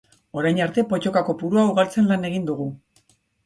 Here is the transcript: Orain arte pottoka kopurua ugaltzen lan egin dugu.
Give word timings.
Orain 0.39 0.61
arte 0.65 0.83
pottoka 0.93 1.23
kopurua 1.29 1.67
ugaltzen 1.75 2.13
lan 2.13 2.29
egin 2.33 2.51
dugu. 2.51 2.69